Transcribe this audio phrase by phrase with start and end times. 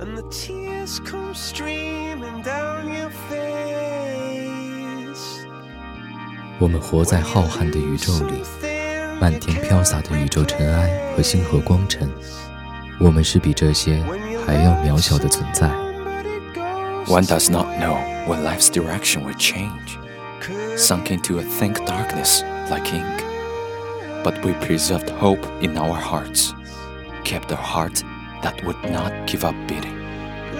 [0.00, 3.54] and the tears come streaming down your face.
[6.58, 8.42] 我们活在浩瀚的宇宙里，
[9.20, 12.08] 漫天飘洒的宇宙尘埃和星河光尘，
[13.00, 14.02] 我们是比这些
[14.46, 15.68] 还要渺小的存在。
[17.06, 19.98] One does not know when life's direction will change,
[20.76, 23.22] sunk into a thick darkness like ink.
[24.22, 26.54] But we preserved hope in our hearts,
[27.24, 28.02] kept a heart
[28.42, 29.97] that would not give up beating.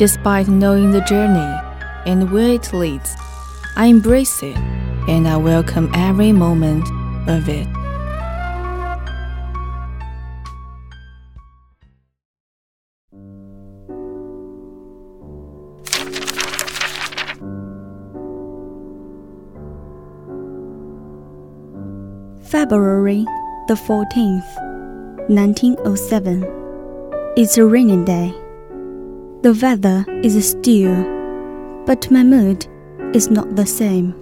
[0.00, 1.60] Despite knowing the journey
[2.06, 3.14] and where it leads,
[3.76, 4.56] I embrace it
[5.06, 6.88] and I welcome every moment
[7.28, 7.68] of it.
[22.48, 23.26] February
[23.68, 26.46] the 14th, 1907.
[27.36, 28.39] It's a rainy day.
[29.41, 30.95] The weather is still,
[31.85, 32.65] but my mood
[33.13, 34.13] is not the same.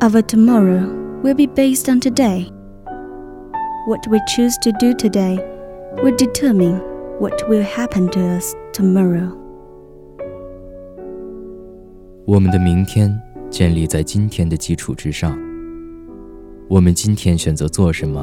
[0.00, 0.86] Our tomorrow
[1.22, 2.50] will be based on today.
[3.86, 5.38] What we choose to do today
[6.02, 6.80] will determine
[7.18, 9.32] what will happen to us tomorrow.
[12.26, 15.38] 我们的明天建立在今天的基础之上。
[16.68, 18.22] 我们今天选择做什么，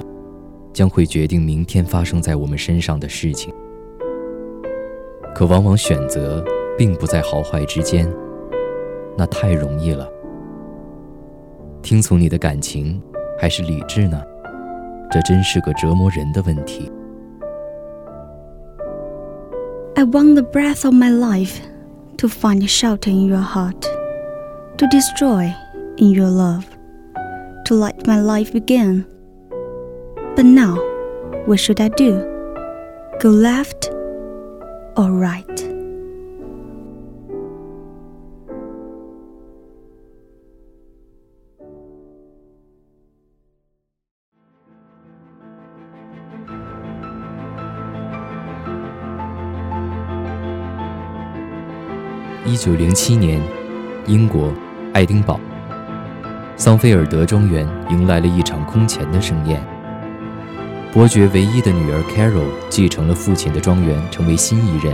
[0.71, 3.51] 将会决定明天发生在我们身上的事情。
[5.40, 6.44] 可往往选择
[6.76, 8.06] 并不在好坏之间，
[9.16, 10.06] 那太容易了。
[11.80, 13.02] 听从你的感情
[13.38, 14.22] 还是理智呢？
[15.10, 16.92] 这真是个折磨人的问题。
[19.94, 21.56] I want the breath of my life
[22.18, 23.86] to find shelter in your heart,
[24.76, 25.50] to destroy
[25.96, 26.64] in your love,
[27.64, 29.06] to let my life begin.
[30.36, 30.76] But now,
[31.46, 32.20] what should I do?
[33.22, 33.90] Go left
[35.00, 35.46] all right.
[52.44, 53.40] 一九零七年，
[54.06, 54.52] 英国
[54.92, 55.40] 爱丁堡，
[56.56, 59.79] 桑菲尔德庄园迎来了一场空前的盛宴。
[60.92, 64.92] 伯爵唯一的女儿 Carol 继承了父亲的庄园，成为新一任，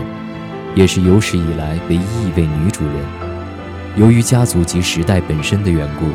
[0.74, 2.94] 也是有史以来唯一一位女主人。
[3.96, 6.10] 由于家族及时代本身的缘故，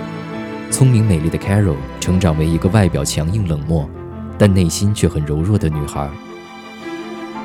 [0.72, 3.89] 聪明美丽的 Carol 成长为一个外表强硬冷漠，
[4.38, 6.07] 但内心却很柔弱的女孩。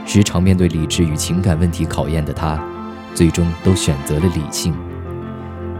[0.04, 2.62] 时常面对理智与情感问题考验的她，
[3.14, 4.74] 最终都选择了理性。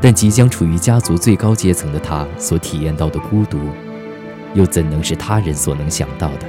[0.01, 3.59] 但即将处于家族最高阶层的她所体验到的孤独，
[4.57, 6.49] 又怎能是他人所能想到的？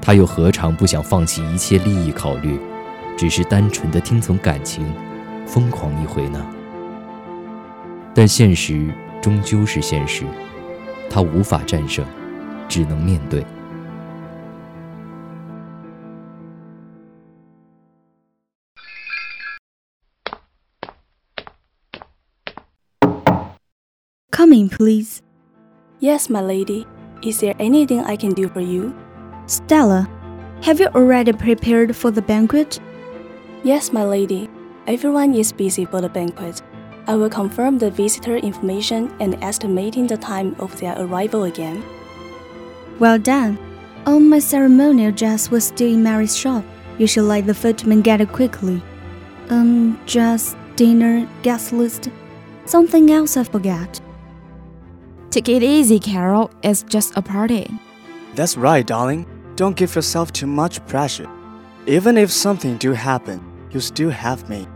[0.00, 2.60] 他又何尝不想放弃一切利益考虑
[3.18, 4.86] 只是单纯的听从感情
[5.44, 6.46] 疯狂一回呢？
[8.14, 8.88] 但现实
[9.20, 10.24] 终究是现实
[11.10, 12.06] 他无法战胜
[12.68, 13.44] 只能面对。
[24.30, 25.20] Coming please.
[26.00, 26.86] Yes, my lady.
[27.22, 28.94] Is there anything I can do for you?
[29.46, 30.06] Stella,
[30.62, 32.78] have you already prepared for the banquet?
[33.64, 34.50] Yes, my lady.
[34.86, 36.60] Everyone is busy for the banquet.
[37.06, 41.82] I will confirm the visitor information and estimating the time of their arrival again.
[42.98, 43.58] Well done.
[44.06, 46.64] All my ceremonial dress was still in Mary's shop.
[46.98, 48.82] You should let the footman get it quickly.
[49.48, 52.10] Um, dress, dinner, guest list.
[52.66, 54.00] Something else I forgot.
[55.36, 56.50] Take it easy, Carol.
[56.62, 57.70] It's just a party.
[58.36, 59.26] That's right, darling.
[59.54, 61.28] Don't give yourself too much pressure.
[61.86, 64.66] Even if something do happen, you still have me.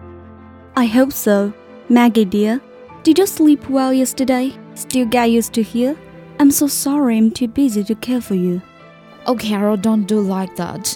[0.77, 1.55] I hope so.
[1.89, 2.61] Maggie dear,
[3.05, 4.53] did you sleep well yesterday?
[4.75, 5.97] Still get used to here?
[6.39, 8.61] I'm so sorry I'm too busy to care for you.
[9.25, 10.95] Oh, Carol, don't do like that.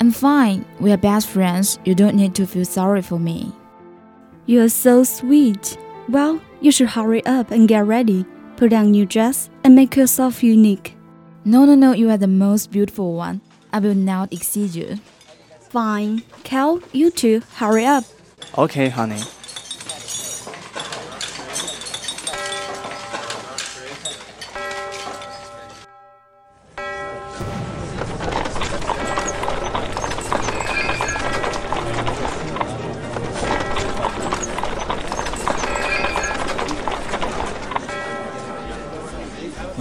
[0.00, 0.64] I'm fine.
[0.80, 1.78] We are best friends.
[1.84, 3.52] You don't need to feel sorry for me.
[4.46, 5.78] You are so sweet.
[6.08, 8.26] Well, you should hurry up and get ready.
[8.56, 10.96] Put on new dress and make yourself unique.
[11.44, 13.40] No, no, no, you are the most beautiful one.
[13.72, 15.00] I will not exceed you.
[15.70, 16.22] Fine.
[16.44, 18.04] Cal, you too, hurry up.
[18.56, 19.20] Okay, honey.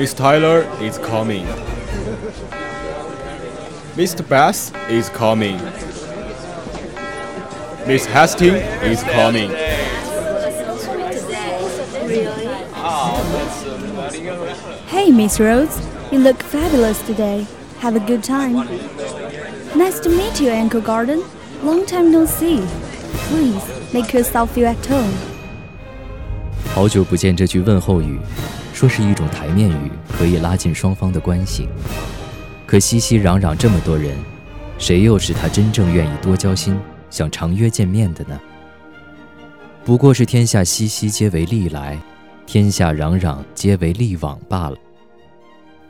[0.02, 1.46] Miss Tyler is coming.
[3.96, 4.22] Mr.
[4.28, 5.58] Bass is coming.
[7.86, 9.50] Miss Hastings is coming.
[14.86, 15.80] Hey, Miss Rose.
[16.12, 17.46] You look fabulous today.
[17.80, 18.66] Have a good time.
[19.76, 21.22] Nice to meet you, Uncle Garden.
[21.62, 22.62] Long time no see.
[23.28, 25.12] Please make yourself feel at home.
[26.74, 28.18] 好久不见这句问候语，
[28.72, 31.67] 说是一种 台面语，可以拉近双方的关系。
[32.65, 34.15] 可熙熙攘攘这么多人，
[34.79, 36.79] 谁又是他真正愿意多交心、
[37.09, 38.39] 想常约见面的呢？
[39.83, 41.99] 不过是天下熙熙皆为利来，
[42.45, 44.77] 天下攘攘皆为利往罢了。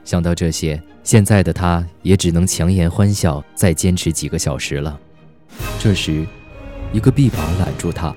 [0.04, 5.00] 想到这些，现在的他也只能强颜欢笑，再坚持几个小时了。
[5.80, 6.26] 这时，
[6.92, 8.16] 一个臂膀揽住他，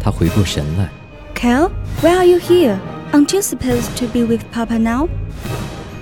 [0.00, 0.88] 他回过神来。
[1.34, 1.70] Cal,
[2.00, 2.78] why are you here?
[3.13, 5.09] Aren't you supposed to be with Papa now?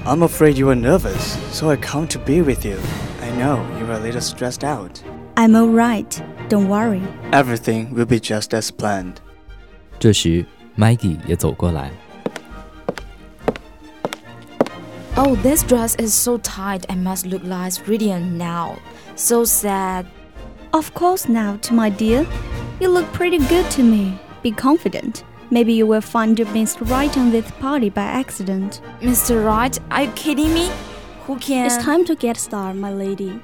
[0.05, 2.77] I'm afraid you are nervous, so I come to be with you.
[3.21, 5.01] I know you are a little stressed out.
[5.37, 6.21] I'm alright.
[6.47, 7.01] Don't worry.
[7.31, 9.15] Everything will be just as planned.
[9.99, 10.45] 这时，
[10.77, 11.91] Maggie 也走过来。
[15.17, 18.75] Oh, this dress is so tight and must look less radiant now.
[19.15, 20.05] So sad.
[20.71, 22.25] Of course not, my dear.
[22.81, 24.19] You look pretty good to me.
[24.43, 25.23] Be confident.
[25.52, 28.80] Maybe you will find you missed right on this party by accident.
[29.00, 29.44] Mr.
[29.44, 30.70] Wright, are you kidding me?
[31.24, 31.66] Who can.
[31.66, 33.40] It's time to get started, my lady.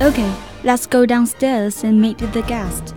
[0.00, 0.34] Okay,
[0.64, 2.94] let's go downstairs and meet the guest.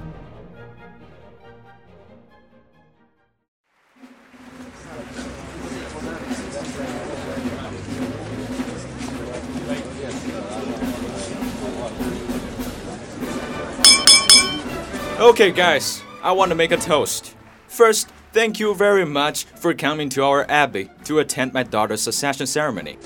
[15.20, 17.36] Okay, guys, I want to make a toast.
[17.68, 22.48] First, thank you very much for coming to our abbey to attend my daughter's succession
[22.48, 22.98] ceremony.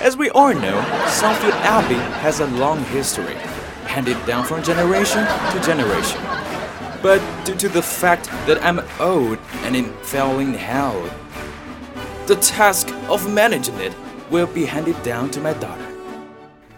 [0.00, 3.36] As we all know, Southfield Abbey has a long history,
[3.86, 6.20] handed down from generation to generation.
[7.02, 11.14] But due to the fact that I'm old and in failing health,
[12.26, 13.94] the task of managing it
[14.30, 15.86] will be handed down to my daughter.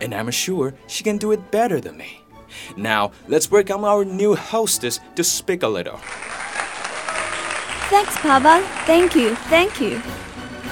[0.02, 2.20] And I'm sure she can do it better than me.
[2.76, 6.00] Now, let's welcome our new hostess to speak a little.
[7.88, 8.66] Thanks, Papa.
[8.84, 10.02] Thank you, thank you.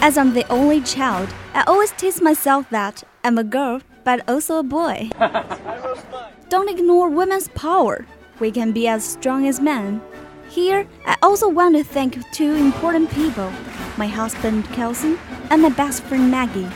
[0.01, 4.59] As I'm the only child, I always tease myself that I'm a girl, but also
[4.59, 5.11] a boy.
[6.49, 8.05] Don't ignore women's power.
[8.41, 10.03] We can be as strong as men.
[10.49, 13.53] Here, I also want to thank two important people
[13.97, 15.17] my husband, Kalson,
[15.51, 16.69] and my best friend, Maggie.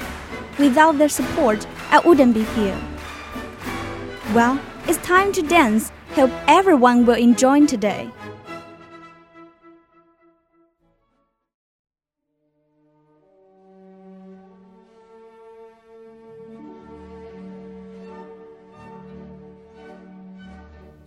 [0.57, 2.79] Without their support, I wouldn't be here.
[4.33, 5.91] Well, it's time to dance.
[6.15, 8.11] Hope everyone will enjoy today.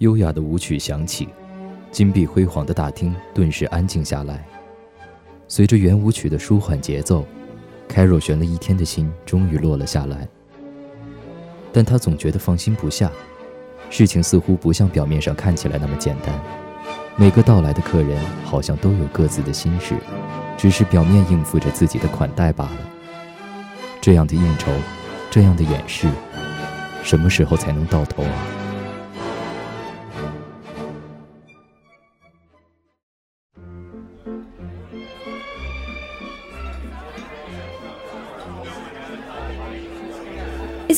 [0.02, 1.30] 优雅的舞曲响起，
[1.92, 4.44] 金碧辉煌的大厅顿时安静下来。
[5.48, 7.24] 随着圆舞曲的舒缓节奏
[7.88, 10.28] ，Carol 悬了一天的心终于落了下来。
[11.72, 13.12] 但他总觉得放心不下，
[13.92, 16.34] 事情似乎不像表面上看起来那么简单。
[17.16, 19.94] 每个到来的客人好像都有各自的心事，
[20.58, 22.80] 只是表面应付着自己的款待罢了。
[24.02, 24.72] 这样的应酬，
[25.30, 26.10] 这样的掩饰，
[27.04, 28.48] 什么时候才能到头啊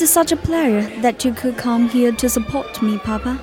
[0.02, 3.40] ？It's such a pleasure that you could come here to support me, Papa.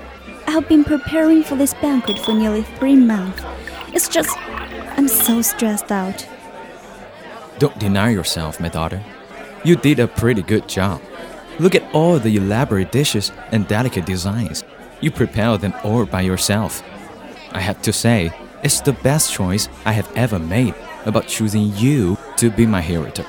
[0.49, 3.41] I have been preparing for this banquet for nearly three months.
[3.95, 4.37] It's just,
[4.97, 6.27] I'm so stressed out.
[7.61, 9.01] Don't deny yourself, my daughter.
[9.65, 11.01] You did a pretty good job.
[11.61, 14.65] Look at all the elaborate dishes and delicate designs.
[15.01, 16.83] You prepared them all by yourself.
[17.53, 18.33] I have to say,
[18.65, 20.75] it's the best choice I have ever made
[21.07, 23.27] about choosing you to be my heretic.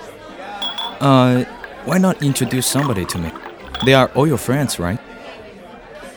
[0.99, 1.45] Uh,
[1.85, 3.31] why not introduce somebody to me?
[3.85, 4.99] They are all your friends, right?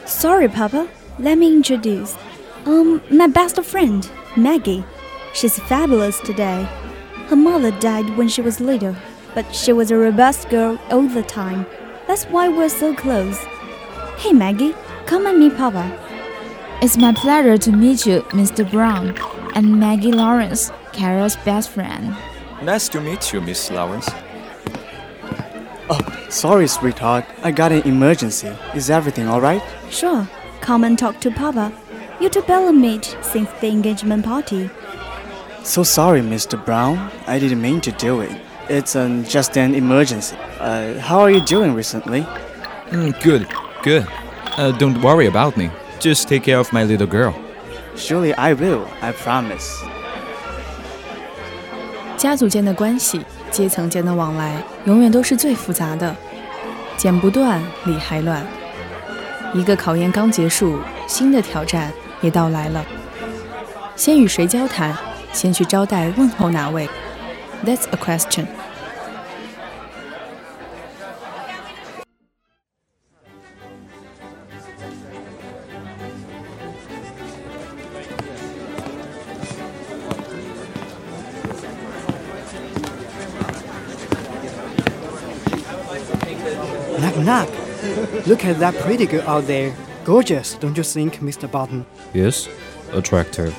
[0.05, 0.89] Sorry, Papa.
[1.19, 2.17] Let me introduce.
[2.67, 4.85] Um, my best friend, Maggie.
[5.33, 6.69] She's fabulous today.
[7.29, 8.95] Her mother died when she was little,
[9.35, 11.67] but she was a robust girl all the time.
[12.07, 13.39] That's why we're so close.
[14.19, 14.75] Hey, Maggie,
[15.07, 16.01] come and meet Papa.
[16.83, 18.71] It's my pleasure to meet you, Mr.
[18.71, 19.17] Brown,
[19.55, 22.15] and Maggie Lawrence, Carol's best friend.
[22.63, 24.11] Nice to meet you, Miss Lawrence.
[25.90, 27.26] Oh, sorry, sweetheart.
[27.44, 28.52] I got an emergency.
[28.76, 29.62] Is everything alright?
[29.90, 30.28] Sure.
[30.62, 31.72] Come and talk to Papa.
[32.20, 34.70] You two barely meet since the engagement party.
[35.64, 36.64] So sorry, Mr.
[36.64, 37.12] Brown.
[37.28, 38.32] I didn't mean to do it.
[38.70, 40.36] It's um, just an emergency.
[40.60, 42.22] Uh, how are you doing recently?
[42.92, 43.48] Mm, good,
[43.84, 44.06] good.
[44.58, 45.72] Uh, don't worry about me.
[46.00, 47.34] Just take care of my little girl.
[47.96, 49.84] Surely I will, I promise.
[52.18, 56.13] 家族间的关系， 阶层间的往来，永远都是最复杂的，
[56.97, 58.45] 剪不断，理还乱。
[59.53, 62.85] 一个考验刚结束，新的挑战也到来了。
[63.95, 64.93] 先与谁交谈？
[65.33, 66.89] 先去招待问候哪位
[67.65, 68.47] ？That's a question.
[88.27, 89.75] Look at that pretty girl out there.
[90.05, 91.51] Gorgeous, don't you think, Mr.
[91.51, 91.85] Barton?
[92.15, 92.49] Yes,
[92.93, 93.55] attractive.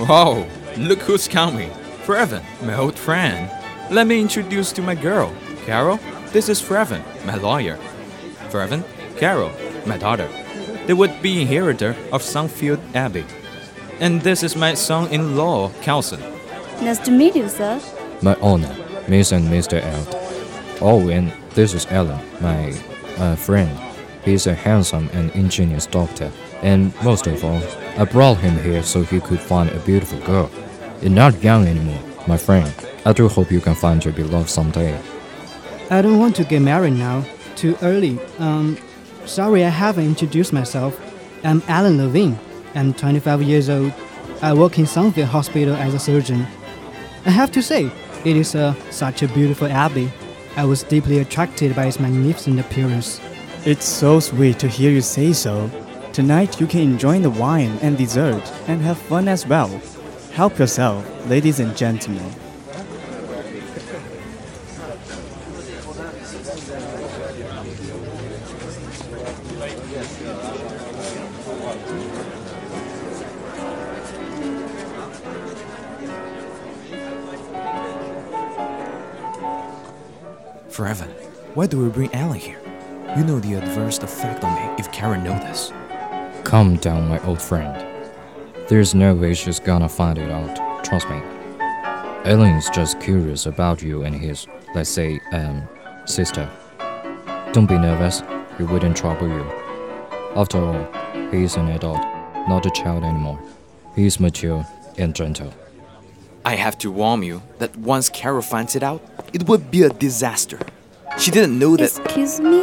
[0.00, 0.46] Wow,
[0.78, 1.70] look who's coming.
[2.06, 3.50] Frevin, my old friend.
[3.90, 5.34] Let me introduce to my girl.
[5.66, 6.00] Carol,
[6.32, 7.78] this is Frevin, my lawyer.
[8.48, 8.84] Frevin,
[9.18, 9.52] Carol,
[9.84, 10.28] my daughter.
[10.86, 13.26] The would-be inheritor of Sunfield Abbey.
[14.00, 16.20] And this is my son-in-law, Kalson.
[16.80, 17.80] Nice to meet you, sir.
[18.22, 18.74] My honor,
[19.08, 19.82] Miss and Mr.
[19.82, 20.16] Eld.
[20.80, 22.72] Oh, and this is Alan, my
[23.18, 23.70] uh, friend.
[24.24, 26.30] He's a handsome and ingenious doctor.
[26.62, 27.62] And most of all,
[27.98, 30.50] I brought him here so he could find a beautiful girl.
[31.00, 32.72] You're not young anymore, my friend.
[33.04, 35.00] I do hope you can find your beloved someday.
[35.90, 37.24] I don't want to get married now.
[37.56, 38.18] Too early.
[38.38, 38.78] Um,
[39.24, 40.98] sorry I haven't introduced myself.
[41.42, 42.38] I'm Alan Levine.
[42.74, 43.92] I'm 25 years old.
[44.42, 46.46] I work in Sunfield Hospital as a surgeon.
[47.26, 47.90] I have to say,
[48.24, 50.10] it is uh, such a beautiful abbey.
[50.56, 53.20] I was deeply attracted by its magnificent appearance.
[53.64, 55.70] It's so sweet to hear you say so.
[56.12, 59.68] Tonight you can enjoy the wine and dessert and have fun as well.
[60.32, 62.49] Help yourself, ladies and gentlemen.
[80.80, 81.04] Forever.
[81.52, 82.58] Why do we bring Alan here?
[83.14, 85.72] You know the adverse effect on me if Karen knows this.
[86.42, 87.84] Calm down, my old friend.
[88.66, 90.82] There's no way she's gonna find it out.
[90.82, 91.20] Trust me.
[92.24, 95.68] Alan is just curious about you and his, let's say, um,
[96.06, 96.48] sister.
[97.52, 98.22] Don't be nervous.
[98.56, 99.44] He wouldn't trouble you.
[100.34, 100.88] After all,
[101.30, 102.00] he is an adult,
[102.48, 103.38] not a child anymore.
[103.94, 105.52] He is mature and gentle.
[106.42, 109.02] I have to warn you that once Carol finds it out,
[109.34, 110.58] it would be a disaster.
[111.20, 111.98] She didn't know that.
[111.98, 112.60] Excuse me?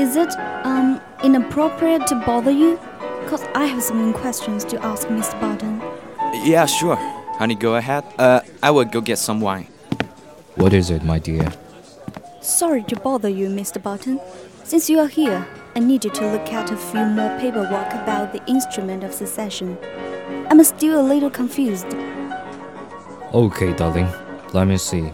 [0.00, 0.34] Is it,
[0.64, 2.80] um, inappropriate to bother you?
[3.22, 5.38] Because I have some questions to ask Mr.
[5.38, 5.82] Barton.
[6.42, 6.96] Yeah, sure.
[7.36, 8.02] Honey, go ahead.
[8.18, 9.66] Uh, I will go get some wine.
[10.54, 11.52] What is it, my dear?
[12.40, 13.82] Sorry to bother you, Mr.
[13.82, 14.18] Barton.
[14.64, 15.46] Since you are here,
[15.76, 19.76] I need you to look at a few more paperwork about the instrument of succession.
[20.50, 21.86] I'm still a little confused.
[23.34, 24.08] Okay, darling.
[24.54, 25.12] Let me see.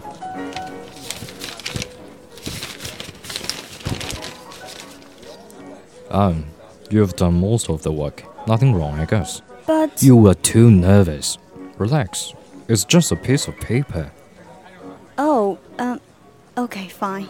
[6.09, 6.45] Um,
[6.89, 8.23] you have done most of the work.
[8.47, 9.41] Nothing wrong, I guess.
[9.67, 10.01] But.
[10.01, 11.37] You were too nervous.
[11.77, 12.33] Relax.
[12.67, 14.11] It's just a piece of paper.
[15.17, 15.99] Oh, um,
[16.57, 17.29] okay, fine.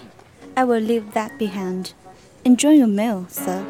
[0.55, 1.93] I will leave that behind.
[2.45, 3.65] Enjoy your meal, sir.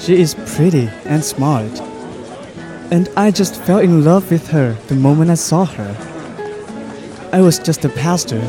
[0.00, 1.78] She is pretty and smart.
[2.90, 5.94] And I just fell in love with her the moment I saw her.
[7.34, 8.40] I was just a pastor,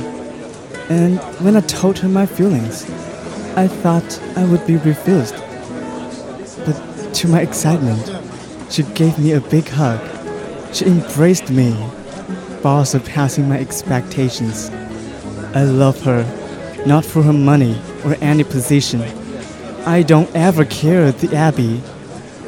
[0.89, 2.89] and when I told her my feelings,
[3.57, 5.35] I thought I would be refused.
[6.65, 8.09] But to my excitement,
[8.69, 9.99] she gave me a big hug.
[10.73, 11.73] She embraced me,
[12.61, 14.69] far surpassing my expectations.
[15.53, 16.23] I love her,
[16.85, 19.01] not for her money or any position
[19.85, 21.81] I don't ever care at the Abbey.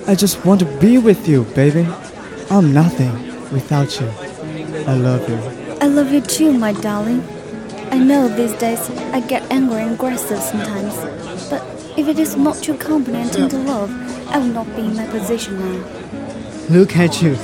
[0.05, 1.87] I just want to be with you, baby.
[2.51, 3.11] I'm nothing
[3.51, 4.07] without you.
[4.85, 5.37] I love you.
[5.81, 7.23] I love you too, my darling.
[7.91, 10.95] I know these days I get angry and aggressive sometimes,
[11.49, 11.63] but
[11.97, 13.89] if it is not your company and tender love,
[14.29, 15.87] I will not be in my position now.
[16.69, 17.35] Look at you.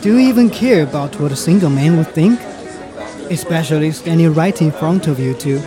[0.00, 2.40] Do you even care about what a single man would think?
[3.30, 5.62] Especially standing right in front of you two.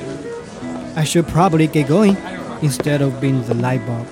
[0.98, 2.18] I should probably get going
[2.62, 4.06] instead of being the light bulb.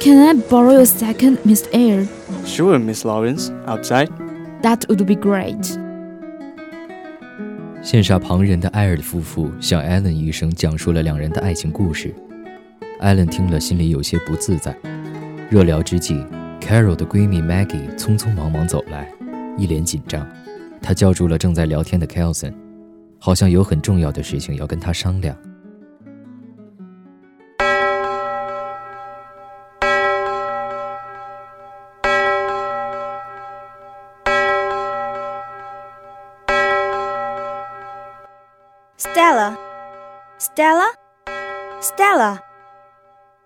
[0.00, 2.06] Can I borrow a second, Miss Eyre?
[2.44, 3.50] Sure, Miss Lawrence.
[3.66, 4.08] Outside?
[4.62, 5.78] That would be great.
[7.82, 12.14] 羡煞旁人的艾尔夫妇向艾伦医生讲述了两人的爱情故事。
[13.00, 14.76] 艾伦听了，心里有些不自在。
[15.48, 16.22] 热聊之际
[16.60, 19.08] ，Carol 的闺蜜 Maggie 匆匆忙忙走来，
[19.56, 20.26] 一脸紧张。
[20.82, 22.52] 她叫住了正在聊天的 Kelson，
[23.18, 25.36] 好像有很重要的事情要跟他商量。
[40.58, 40.92] Stella?
[41.78, 42.42] Stella?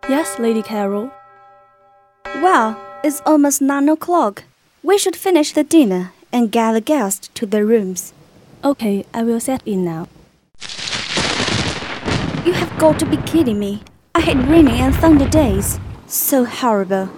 [0.08, 1.10] Yes, Lady Carol.
[2.36, 4.44] Well, it's almost nine o'clock.
[4.82, 8.14] We should finish the dinner and get the guests to their rooms.
[8.64, 10.08] Okay, I will set in now.
[12.46, 13.82] You have got to be kidding me.
[14.14, 15.78] I hate rainy and thunder days.
[16.06, 17.10] So horrible.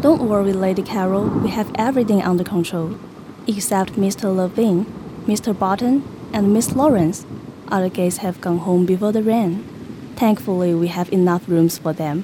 [0.00, 1.24] Don't worry, Lady Carol.
[1.28, 2.94] We have everything under control.
[3.48, 4.32] Except Mr.
[4.32, 4.86] Levine,
[5.26, 5.58] Mr.
[5.58, 7.26] Barton, and Miss Lawrence.
[7.69, 9.63] Other guests have gone home before the rain.
[10.15, 12.23] Thankfully, we have enough rooms for them.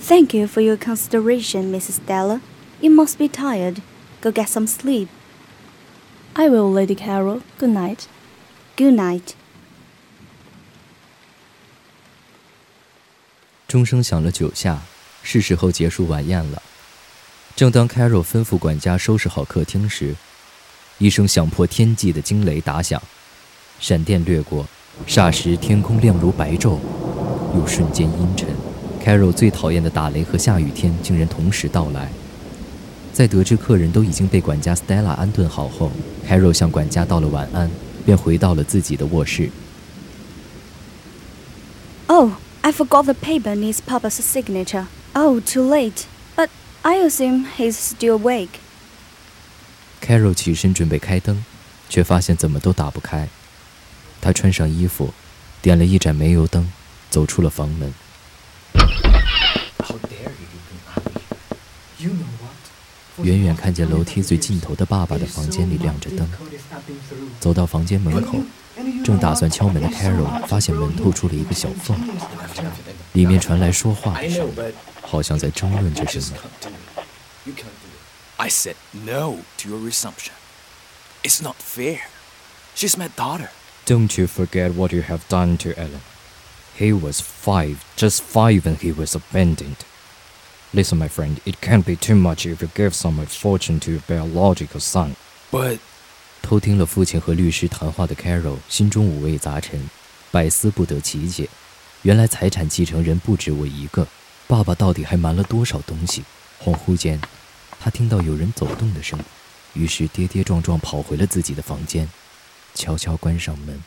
[0.00, 2.00] Thank you for your consideration, Mrs.
[2.00, 2.40] Stella.
[2.80, 3.82] You must be tired.
[4.22, 5.08] Go get some sleep.
[6.34, 7.42] I will, Lady Carol.
[7.58, 8.06] Good night.
[8.76, 9.34] Good night.
[13.68, 14.80] 钟声响了九下，
[15.22, 16.62] 是时候结束晚宴了。
[17.54, 20.14] 正当 Carol 吩咐管家收拾好客厅时，
[20.98, 23.02] 一声响破天际的惊雷打响。
[23.79, 24.65] 闪电掠过，
[25.07, 26.77] 霎时天空亮如白昼，
[27.55, 28.47] 又瞬间阴沉。
[29.03, 32.09] Carol 最讨厌的打雷和下雨天竟然同时到来。
[33.13, 35.91] 在得知客人都已经被管家 Stella 安顿好后
[36.27, 37.69] ，Carol 向管家道了晚安，
[38.05, 39.49] 便回到了自己的卧室。
[42.07, 44.85] Oh, I forgot the paper needs Papa's signature.
[45.13, 46.03] Oh, too late.
[46.35, 46.49] But
[46.81, 48.59] I assume he's still awake.
[50.01, 51.45] Carol 起身准备开灯，
[51.87, 53.29] 却发现怎么都打不开。
[54.25, 55.13] 他穿上衣服，
[55.61, 56.67] 点了一盏煤油灯，
[57.11, 57.93] 走出了房门。
[63.21, 66.27] 远远看见楼梯最尽头的爸爸的房间里亮着灯。
[67.39, 68.39] 走到房间门口，
[69.03, 71.95] 正打算敲门的 Carol 发现门透出了一个小缝，
[73.13, 76.37] 里面传来说话的声音，好像在争论着什么。
[78.37, 80.33] I said no to your resumption.
[81.21, 81.99] It's not fair.
[82.75, 83.49] She's my daughter.
[83.85, 86.01] Don't you forget what you have done to Alan.
[86.75, 89.77] He was five, just five, and he was abandoned.
[90.73, 94.01] Listen, my friend, it can't be too much if you give some fortune to your
[94.07, 95.15] biological son.
[95.51, 95.77] But
[96.41, 99.87] 偷听了父亲和律师谈话的 Carol 心中五味杂陈，
[100.31, 101.47] 百思不得其解。
[102.01, 104.07] 原来财产继承人不止我一个，
[104.47, 106.23] 爸爸到底还瞒了多少东西？
[106.59, 107.21] 恍惚间，
[107.79, 109.25] 他听到有人走动的声音，
[109.83, 112.09] 于是跌跌撞撞跑回了自己的房间。
[112.74, 113.82] 悄悄关上门。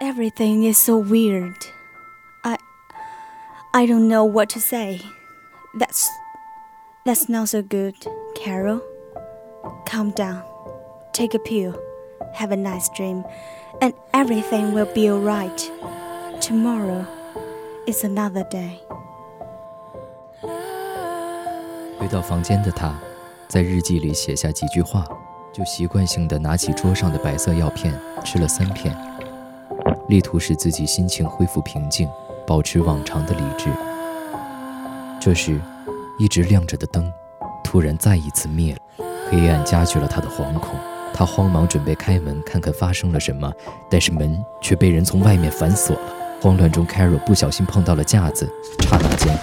[0.00, 1.66] Everything is so weird.
[2.44, 2.56] I
[3.72, 5.00] I don't know what to say.
[5.78, 6.08] That's
[7.04, 7.94] that's not so good,
[8.36, 8.80] Carol.
[9.86, 10.42] Calm down.
[11.12, 11.74] Take a pill.
[12.34, 13.24] Have a nice dream.
[13.80, 15.70] And everything will be alright.
[16.41, 17.05] Tomorrow
[17.85, 18.79] is another day.
[21.99, 22.97] 回到房间的他，
[23.49, 25.05] 在日记里写下几句话，
[25.53, 28.95] 就习惯性的拿起桌上的白色药片吃了三片，
[30.07, 32.09] 力图使自己心情恢复平静，
[32.47, 33.69] 保持往常的理智。
[35.19, 35.59] 这时，
[36.17, 37.11] 一直亮着的灯
[37.63, 40.79] 突然再一次灭了，黑暗加剧了他的惶恐。
[41.13, 43.51] 他慌忙准备开门看看发生了什么，
[43.89, 46.15] 但是门却被人从外面反锁了。
[46.41, 48.49] 慌乱中，Carol 不小心碰到了架子，
[48.87, 49.37] 刹那间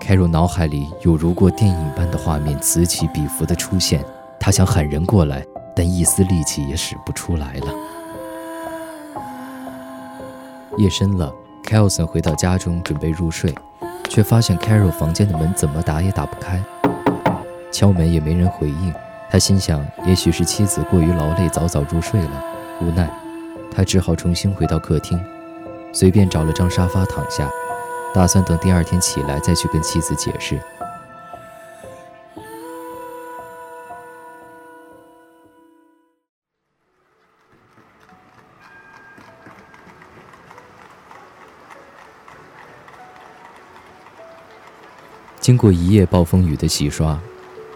[0.00, 4.02] ，Carol 脑海里有如过电影般的画面此起彼伏的出现。
[4.40, 5.44] 他想喊人过来，
[5.76, 7.66] 但一丝力气也使不出来了。
[10.78, 11.30] 夜深了
[11.64, 13.54] c a l s o n 回到家中准备入睡，
[14.08, 16.62] 却发现 Carol 房间的门怎么打也打不开，
[17.70, 18.94] 敲门也没人回应。
[19.30, 22.44] 他心想，也许是妻子过于劳累，早早入睡了。
[22.80, 23.10] 无奈，
[23.70, 25.20] 他只好重新回到客厅，
[25.92, 27.50] 随便找了张沙发躺下，
[28.14, 30.60] 打算等第二天起来再去跟妻子解释。
[45.40, 47.18] 经过一夜暴风雨的洗刷。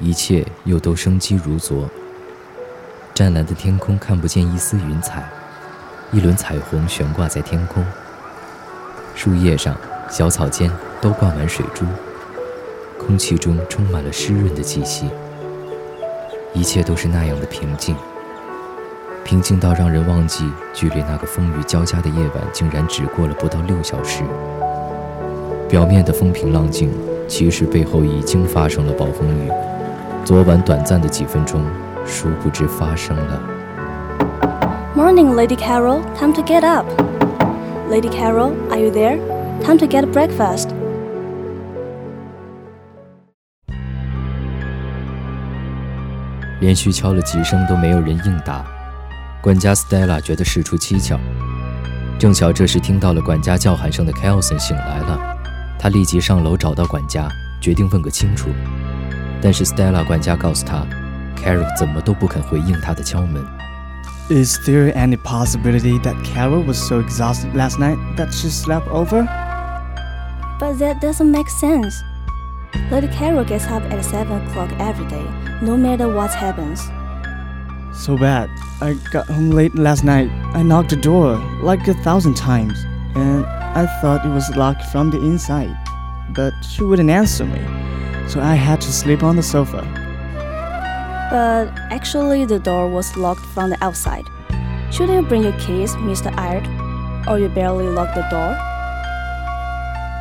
[0.01, 1.88] 一切又都生机如昨。
[3.14, 5.25] 湛蓝的天空看不见一丝云彩，
[6.11, 7.85] 一轮彩虹悬挂在天空。
[9.14, 9.77] 树叶上、
[10.11, 10.70] 小草间
[11.01, 11.85] 都挂满水珠，
[12.98, 15.09] 空气中充满了湿润的气息。
[16.55, 17.96] 一切都是那样的平静，
[19.25, 24.22] 平静到让人忘记，距离那个风雨交加的夜晚竟然只过了不到六小时。
[25.68, 26.92] 表面的风平浪静，
[27.27, 29.51] 其实背后已经发生了暴风雨。
[30.25, 31.64] 昨晚短暂的几分钟，
[32.05, 33.40] 殊不知发生了。
[34.94, 36.03] Morning, Lady Carol.
[36.18, 36.85] Time to get up.
[37.92, 39.18] Lady Carol, are you there?
[39.62, 40.70] Time to get breakfast.
[46.62, 48.64] 连续敲了几声都没有人应答，
[49.42, 51.20] 管家 Stella 觉得事出蹊跷。
[52.18, 55.37] 正巧这时听到了管家叫喊声的 Kelson 醒来了，
[55.78, 57.28] 他立即上楼找到管家，
[57.61, 58.48] 决定问个清楚。
[59.42, 60.87] 但是 Stella 管家告诉他
[61.37, 63.44] ，Carol 怎么都不肯回应他的敲门。
[64.30, 69.22] Is there any possibility that Carol was so exhausted last night that she slept over?
[70.58, 72.02] But that doesn't make sense.
[72.90, 75.26] Lady Carol gets up at 7 o'clock every day,
[75.61, 76.80] no matter what happens.
[77.96, 78.48] So bad.
[78.80, 80.30] I got home late last night.
[80.54, 82.78] I knocked the door like a thousand times,
[83.14, 85.76] and I thought it was locked from the inside,
[86.35, 87.61] but she wouldn't answer me
[88.28, 90.01] so I had to sleep on the sofa.
[91.33, 94.27] But actually, the door was locked from the outside.
[94.90, 96.31] Shouldn't you bring your keys, Mr.
[96.37, 96.68] Ayard?
[97.27, 98.55] Or you barely lock the door?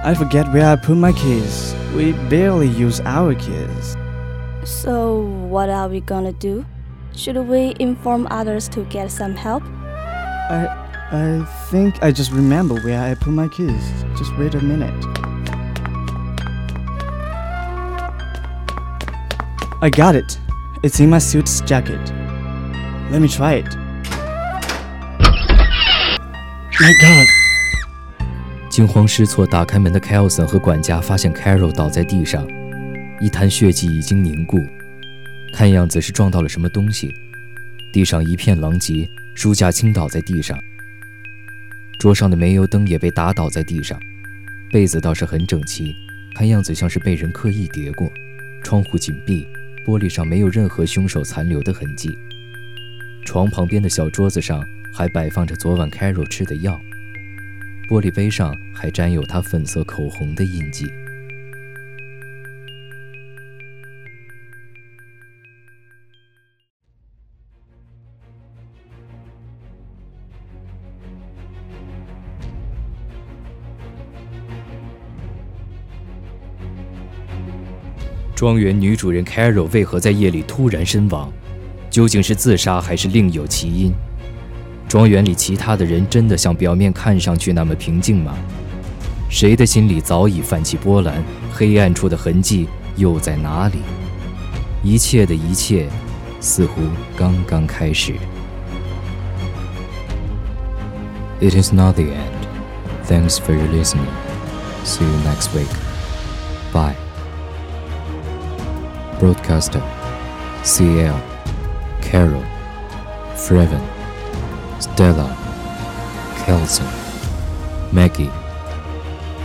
[0.08, 1.76] I forget where I put my keys.
[1.94, 3.98] We barely use our keys.
[4.64, 6.64] So, what are we gonna do?
[7.14, 9.64] Should we inform others to get some help?
[10.50, 10.70] I
[11.12, 13.84] I think I just remember where I put my keys.
[14.18, 15.04] Just wait a minute.
[19.82, 20.40] I got it.
[20.84, 22.00] It's in my suit's jacket.
[23.12, 23.78] Let me try it.
[26.80, 27.28] My God!
[28.68, 32.48] 惊慌失措打开门的 Kelson 和管家发现 Carol 倒在地上，
[33.20, 34.58] 一滩血迹已经凝固，
[35.54, 37.14] 看样子是撞到了什么东西。
[37.94, 40.58] 地上一片狼藉，书架倾倒在地上，
[42.00, 44.00] 桌上的煤油灯也被打倒在地上，
[44.72, 45.96] 被子倒是很整齐，
[46.34, 48.12] 看样子像是被人刻意叠过。
[48.64, 49.46] 窗户紧闭。
[49.86, 52.10] 玻璃上没有任何凶手残留的痕迹，
[53.26, 54.64] 床旁边的小桌子上
[54.94, 56.80] 还摆放着昨晚 Carol 吃的药，
[57.90, 60.86] 玻璃杯上还沾有她粉色口红的印记。
[78.42, 81.32] 庄园女主人 Carol 为何在夜里突然身亡？
[81.92, 83.94] 究竟是自杀还是另有其因？
[84.90, 88.34] 庄园里其他的人真的像表面看上去那么平静吗？
[89.30, 91.24] 谁的心里早已泛起波澜？
[91.54, 93.76] 黑暗处的痕迹又在哪里？
[94.84, 95.88] 一切的一切，
[96.40, 96.82] 似乎
[97.16, 98.16] 刚刚开始。
[101.40, 103.06] It is not the end.
[103.08, 104.10] Thanks for your listening.
[104.84, 105.70] See you next week.
[106.74, 107.11] Bye.
[109.22, 109.84] Broadcaster
[110.64, 111.14] Ciel
[112.02, 112.44] Carol,
[113.36, 113.86] Frevin,
[114.82, 115.38] Stella,
[116.38, 116.90] Kalson,
[117.94, 118.32] Maggie,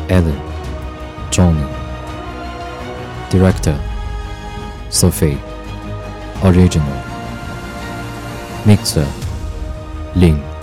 [0.08, 0.40] Alan,
[1.30, 1.68] Johnny.
[3.28, 3.78] Director,
[4.88, 5.38] Sophie.
[6.42, 7.02] Original.
[8.64, 9.06] Mixer,
[10.14, 10.55] Lyn.